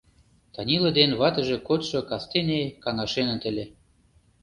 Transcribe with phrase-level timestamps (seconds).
[0.53, 3.65] Танила ден ватыже кодшо кастене каҥашеныт ыле.